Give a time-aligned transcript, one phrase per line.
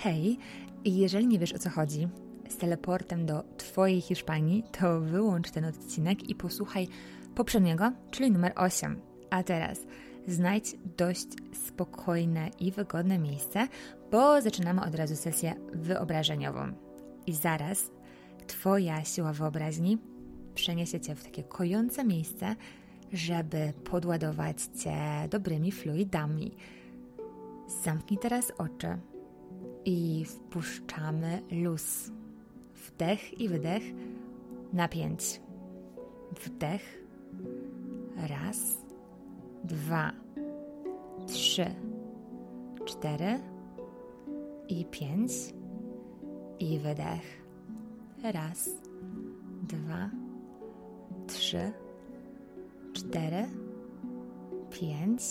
[0.00, 0.38] Hej,
[0.84, 2.08] jeżeli nie wiesz o co chodzi
[2.48, 6.88] z teleportem do Twojej Hiszpanii, to wyłącz ten odcinek i posłuchaj
[7.34, 9.00] poprzedniego, czyli numer 8.
[9.30, 9.78] A teraz
[10.26, 13.68] znajdź dość spokojne i wygodne miejsce,
[14.10, 16.72] bo zaczynamy od razu sesję wyobrażeniową.
[17.26, 17.90] I zaraz
[18.46, 19.98] Twoja siła wyobraźni
[20.54, 22.56] przeniesie Cię w takie kojące miejsce,
[23.12, 26.52] żeby podładować Cię dobrymi fluidami.
[27.84, 28.98] Zamknij teraz oczy
[29.84, 32.10] i wpuszczamy luz.
[32.74, 33.82] Wdech i wydech
[34.72, 35.40] na pięć.
[36.44, 37.04] Wdech.
[38.28, 38.58] Raz,
[39.64, 40.12] dwa,
[41.26, 41.66] trzy,
[42.84, 43.40] cztery
[44.68, 45.32] i pięć.
[46.58, 47.42] I wydech.
[48.22, 48.70] Raz,
[49.62, 50.10] dwa,
[51.26, 51.72] trzy,
[52.92, 53.48] cztery,
[54.70, 55.22] pięć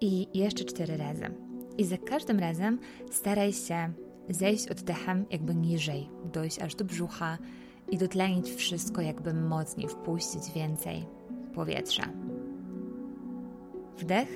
[0.00, 1.47] i jeszcze cztery razy.
[1.78, 2.78] I za każdym razem
[3.10, 3.92] staraj się
[4.28, 7.38] zejść oddechem jakby niżej, dojść aż do brzucha
[7.90, 11.06] i dotlenić wszystko jakby mocniej, wpuścić więcej
[11.54, 12.02] powietrza.
[13.98, 14.28] Wdech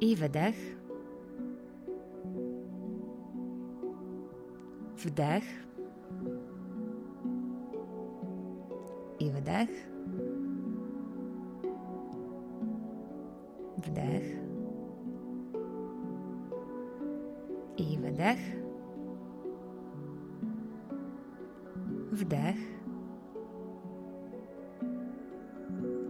[0.00, 0.76] i wydech.
[4.96, 5.44] Wdech
[9.20, 9.95] i wydech.
[13.86, 14.22] Wdech
[17.76, 18.38] i wydech.
[22.12, 22.56] Wdech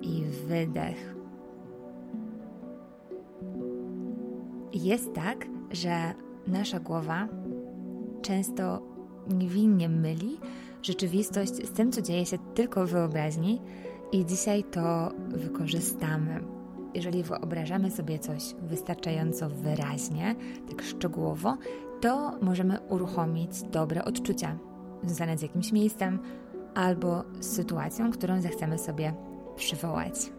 [0.03, 1.17] i wydech.
[4.73, 6.15] Jest tak, że
[6.47, 7.29] nasza głowa
[8.23, 8.83] często
[9.39, 10.39] niewinnie myli
[10.83, 13.61] rzeczywistość z tym, co dzieje się tylko w wyobraźni,
[14.13, 16.56] i dzisiaj to wykorzystamy
[16.97, 20.35] jeżeli wyobrażamy sobie coś wystarczająco wyraźnie,
[20.69, 21.57] tak szczegółowo,
[22.01, 24.59] to możemy uruchomić dobre odczucia
[25.05, 26.19] związane z jakimś miejscem
[26.75, 29.15] albo sytuacją, którą zechcemy sobie
[29.57, 30.33] przywołać.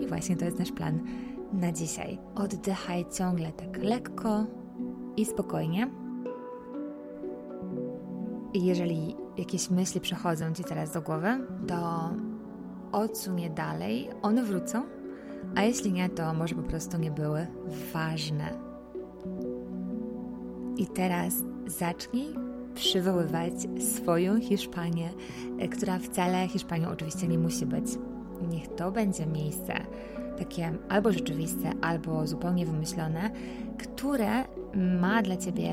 [0.00, 1.00] I właśnie to jest nasz plan
[1.52, 2.18] na dzisiaj.
[2.34, 4.46] Oddychaj ciągle tak lekko
[5.16, 5.90] i spokojnie.
[8.54, 11.28] I jeżeli jakieś myśli przychodzą Ci teraz do głowy,
[11.66, 12.10] to
[12.92, 14.82] odsuń je dalej, one wrócą
[15.54, 17.46] a jeśli nie, to może po prostu nie były
[17.92, 18.50] ważne.
[20.76, 21.34] I teraz
[21.66, 22.34] zacznij
[22.74, 25.10] przywoływać swoją Hiszpanię,
[25.58, 27.84] e, która wcale Hiszpanią oczywiście nie musi być.
[28.50, 29.74] Niech to będzie miejsce
[30.38, 33.30] takie albo rzeczywiste, albo zupełnie wymyślone,
[33.78, 34.44] które
[35.00, 35.72] ma dla ciebie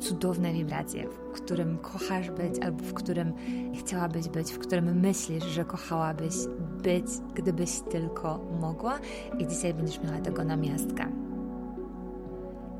[0.00, 3.32] cudowne wibracje, w którym kochasz być, albo w którym
[3.78, 6.34] chciałabyś być, w którym myślisz, że kochałabyś
[6.82, 8.98] być, gdybyś tylko mogła,
[9.38, 11.12] i dzisiaj będziesz miała tego namiastkę.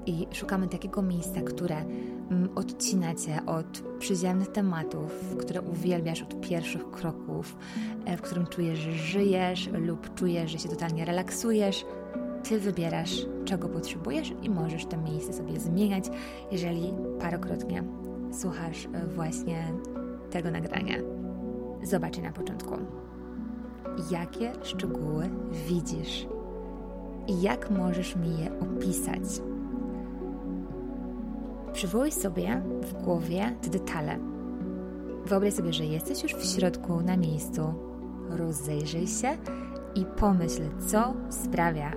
[0.06, 6.90] I szukamy takiego miejsca, które mm, odcina cię od przyziemnych tematów, które uwielbiasz od pierwszych
[6.90, 7.56] kroków,
[8.04, 11.84] e, w którym czujesz, że żyjesz lub czujesz, że się totalnie relaksujesz,
[12.44, 16.04] ty wybierasz, czego potrzebujesz i możesz to miejsce sobie zmieniać,
[16.52, 17.84] jeżeli parokrotnie
[18.32, 19.72] słuchasz e, właśnie
[20.30, 20.94] tego nagrania.
[21.82, 22.74] Zobaczcie na początku.
[24.10, 25.30] Jakie szczegóły
[25.68, 26.26] widzisz
[27.26, 29.22] i jak możesz mi je opisać?
[31.72, 34.18] Przywołuj sobie w głowie te detale.
[35.26, 37.74] Wyobraź sobie, że jesteś już w środku, na miejscu.
[38.30, 39.36] Rozejrzyj się
[39.94, 41.92] i pomyśl, co sprawia,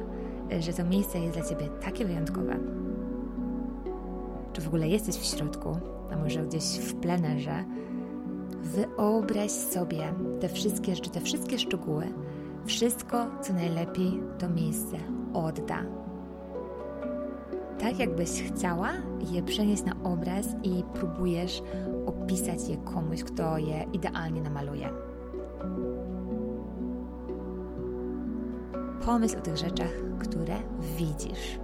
[0.59, 2.57] że to miejsce jest dla Ciebie takie wyjątkowe?
[4.53, 5.77] Czy w ogóle jesteś w środku,
[6.11, 7.65] a może gdzieś w plenerze?
[8.61, 12.07] Wyobraź sobie te wszystkie rzeczy, te wszystkie szczegóły,
[12.65, 14.97] wszystko, co najlepiej to miejsce
[15.33, 15.83] odda.
[17.79, 18.89] Tak, jakbyś chciała
[19.31, 21.63] je przenieść na obraz i próbujesz
[22.05, 24.89] opisać je komuś, kto je idealnie namaluje.
[29.05, 30.55] Pomyśl o tych rzeczach, które
[30.97, 31.59] widzisz.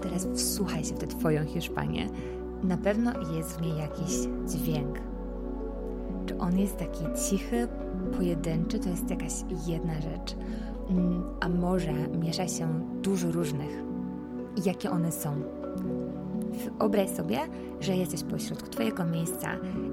[0.00, 2.06] Teraz wsłuchaj się w tę Twoją Hiszpanię.
[2.62, 4.12] Na pewno jest w niej jakiś
[4.48, 4.98] dźwięk.
[6.26, 7.68] Czy on jest taki cichy,
[8.16, 9.32] pojedynczy, to jest jakaś
[9.66, 10.36] jedna rzecz.
[10.90, 13.82] Mm, a może miesza się dużo różnych.
[14.64, 15.42] Jakie one są?
[16.80, 17.38] Wyobraź sobie,
[17.80, 19.48] że jesteś pośrodku Twojego miejsca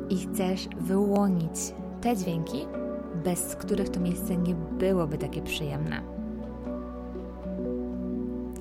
[0.10, 2.66] i chcesz wyłonić te dźwięki,
[3.24, 6.01] bez których to miejsce nie byłoby takie przyjemne.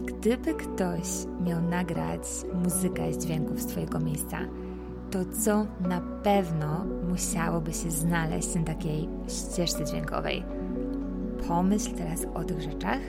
[0.05, 1.09] Gdyby ktoś
[1.45, 2.23] miał nagrać
[2.65, 4.39] muzykę z dźwięków z Twojego miejsca,
[5.11, 10.45] to co na pewno musiałoby się znaleźć na takiej ścieżce dźwiękowej.
[11.49, 13.01] Pomyśl teraz o tych rzeczach.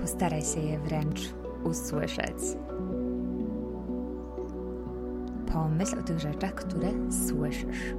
[0.00, 2.36] Postaraj się je wręcz usłyszeć.
[5.52, 6.88] Pomyśl o tych rzeczach, które
[7.28, 7.94] słyszysz.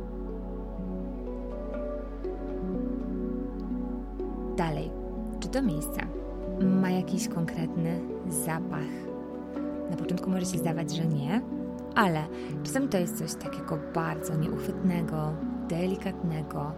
[4.58, 4.92] Dalej,
[5.40, 6.02] czy to miejsce
[6.82, 8.94] ma jakiś konkretny zapach?
[9.92, 11.42] Na początku może się zdawać, że nie,
[11.96, 12.24] ale
[12.64, 15.34] czasem to jest coś takiego bardzo nieuchwytnego,
[15.70, 16.72] delikatnego,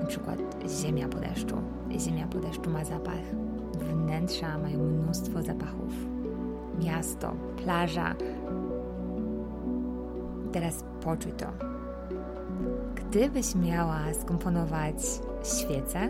[0.00, 0.38] na przykład
[0.82, 1.56] ziemia po deszczu.
[1.98, 3.45] Ziemia po deszczu ma zapach,
[4.06, 5.92] wnętrza mają mnóstwo zapachów.
[6.84, 8.14] Miasto, plaża.
[10.52, 11.46] Teraz poczuj to.
[12.94, 14.96] Gdybyś miała skomponować
[15.44, 16.08] świecę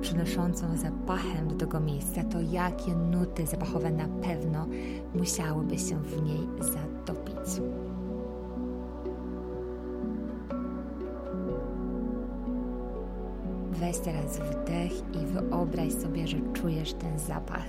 [0.00, 4.66] przynoszącą zapachem do tego miejsca, to jakie nuty zapachowe na pewno
[5.14, 7.60] musiałyby się w niej zatopić?
[13.84, 14.92] Weź teraz wdech
[15.22, 17.66] i wyobraź sobie, że czujesz ten zapach.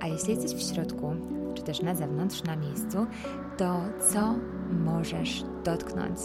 [0.00, 1.14] A jeśli jesteś w środku,
[1.54, 3.06] czy też na zewnątrz, na miejscu,
[3.56, 4.34] to co
[4.84, 6.18] możesz dotknąć?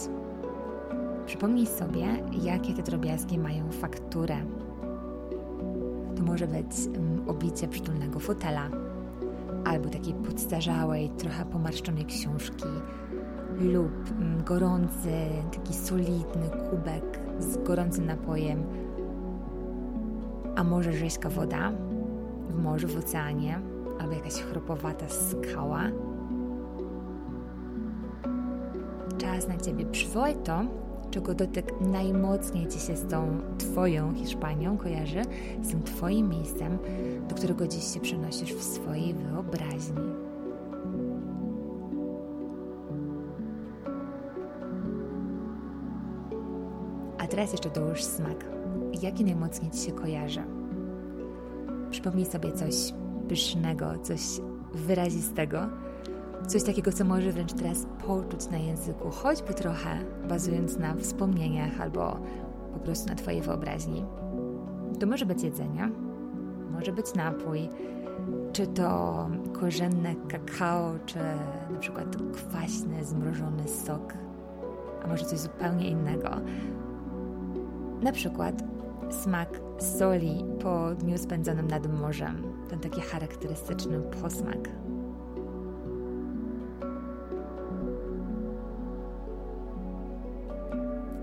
[1.26, 2.06] Przypomnij sobie,
[2.42, 4.36] jakie te drobiazgi mają fakturę.
[6.16, 8.70] To może być mm, obicie przytulnego fotela,
[9.64, 12.64] albo takiej podstarzałej, trochę pomarszczonej książki,
[13.60, 15.12] lub mm, gorący,
[15.52, 18.62] taki solidny kubek z gorącym napojem,
[20.56, 21.72] a może rzeźka woda
[22.48, 23.60] w morzu, w oceanie,
[24.00, 25.82] albo jakaś chropowata skała.
[29.18, 29.84] Czas na Ciebie.
[29.84, 30.64] Przywołaj to,
[31.10, 35.22] czego dotyk najmocniej Ci się z tą Twoją Hiszpanią kojarzy,
[35.62, 36.78] z tym Twoim miejscem,
[37.28, 40.31] do którego dziś się przenosisz w swojej wyobraźni.
[47.32, 48.44] Teraz jeszcze dołóż smak.
[49.02, 50.42] Jaki najmocniej Ci się kojarzy?
[51.90, 52.74] Przypomnij sobie coś
[53.28, 54.20] pysznego, coś
[54.74, 55.58] wyrazistego,
[56.46, 59.98] coś takiego, co może wręcz teraz poczuć na języku, choćby trochę
[60.28, 62.16] bazując na wspomnieniach albo
[62.72, 64.04] po prostu na Twojej wyobraźni.
[65.00, 65.90] To może być jedzenie,
[66.70, 67.68] może być napój,
[68.52, 71.18] czy to korzenne kakao, czy
[71.72, 74.14] na przykład kwaśny, zmrożony sok,
[75.04, 76.30] a może coś zupełnie innego.
[78.02, 78.62] Na przykład
[79.10, 84.68] smak soli po dniu spędzonym nad morzem, ten taki charakterystyczny posmak.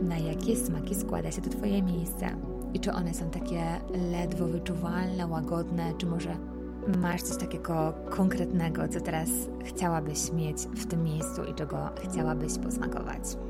[0.01, 2.27] Na jakie smaki składa się to Twoje miejsce?
[2.73, 3.63] I czy one są takie
[4.11, 6.37] ledwo wyczuwalne, łagodne, czy może
[6.97, 9.29] masz coś takiego konkretnego, co teraz
[9.65, 13.48] chciałabyś mieć w tym miejscu i czego chciałabyś posmakować?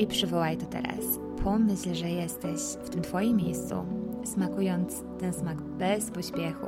[0.00, 1.00] I przywołaj to teraz.
[1.44, 3.74] Pomyśl, że jesteś w tym Twoim miejscu,
[4.24, 6.66] smakując ten smak bez pośpiechu,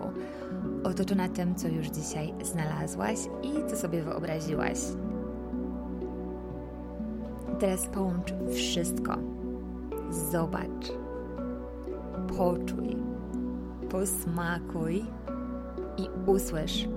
[0.84, 4.79] otoczona tym, co już dzisiaj znalazłaś i co sobie wyobraziłaś.
[7.58, 9.17] Teraz połącz wszystko.
[10.32, 10.93] Zobacz,
[12.36, 12.96] poczuj,
[13.91, 15.05] posmakuj
[15.96, 16.89] i usłysz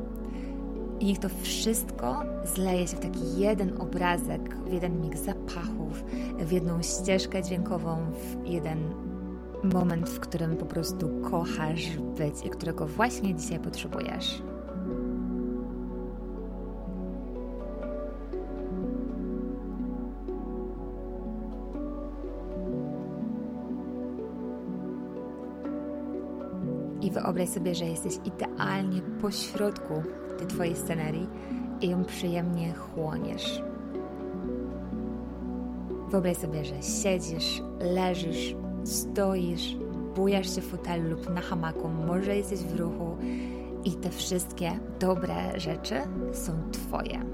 [0.99, 2.23] i niech to wszystko
[2.55, 6.03] zleje się w taki jeden obrazek, w jeden mix zapachów,
[6.39, 8.79] w jedną ścieżkę dźwiękową, w jeden
[9.63, 14.41] moment, w którym po prostu kochasz być i którego właśnie dzisiaj potrzebujesz.
[27.25, 29.93] Wyobraź sobie, że jesteś idealnie po środku
[30.37, 31.27] tej Twojej scenerii
[31.81, 33.63] i ją przyjemnie chłoniesz.
[36.09, 39.77] Wyobraź sobie, że siedzisz, leżysz, stoisz,
[40.15, 43.17] bujasz się w fotelu lub na hamaku, może jesteś w ruchu
[43.85, 45.95] i te wszystkie dobre rzeczy
[46.33, 47.25] są Twoje.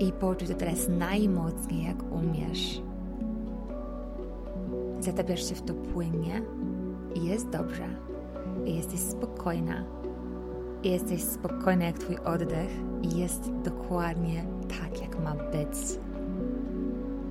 [0.00, 2.82] I poczuj to teraz najmocniej, jak umiesz.
[5.00, 6.42] Zatapiasz się w to płynnie
[7.24, 7.88] jest dobrze.
[8.64, 9.84] Jesteś spokojna,
[10.82, 12.70] jesteś spokojny jak Twój oddech
[13.02, 15.98] i jest dokładnie tak, jak ma być.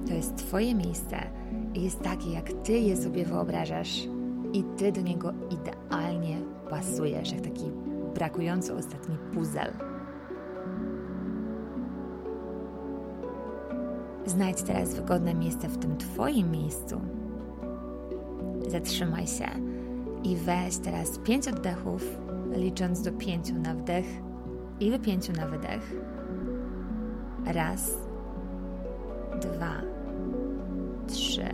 [0.08, 1.18] To jest Twoje miejsce
[1.74, 4.08] i jest takie, jak Ty je sobie wyobrażasz
[4.54, 6.38] i Ty do niego idealnie
[6.70, 7.72] pasujesz, jak taki
[8.16, 9.74] brakujący ostatni puzzle.
[14.26, 17.02] Znajdź teraz wygodne miejsce w tym Twoim miejscu.
[18.68, 19.48] Zatrzymaj się
[20.24, 22.18] i weź teraz pięć oddechów,
[22.56, 24.06] licząc do pięciu na wdech
[24.80, 25.94] i do pięciu na wydech.
[27.46, 27.98] Raz,
[29.42, 29.82] dwa,
[31.08, 31.46] trzy,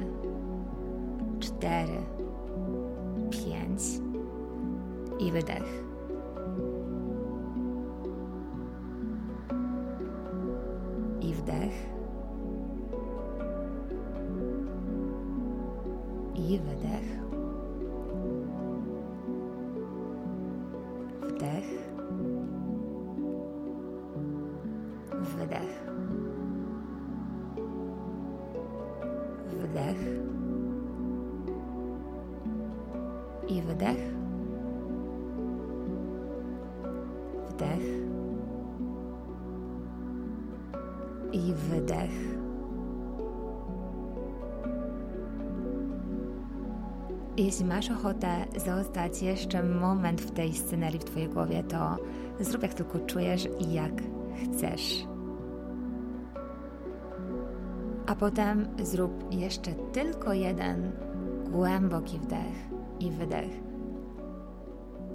[1.39, 1.97] cztery,
[3.29, 3.81] pięć
[5.19, 5.90] i wydech.
[25.21, 25.83] Wydech.
[29.47, 29.97] Wdech.
[33.47, 33.97] I wydech.
[37.49, 37.83] Wdech.
[41.31, 42.11] I wydech.
[47.37, 51.97] Jeśli masz ochotę zostać jeszcze moment w tej scenerii w Twojej głowie, to
[52.39, 53.93] zrób jak tylko czujesz i jak
[54.43, 55.10] chcesz.
[58.11, 60.91] A potem zrób jeszcze tylko jeden
[61.51, 63.51] głęboki wdech i wydech.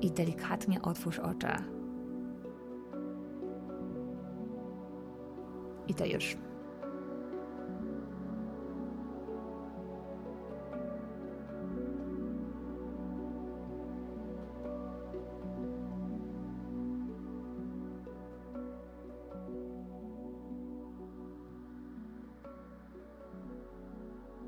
[0.00, 1.47] I delikatnie otwórz oczy.
[5.88, 6.37] I to już.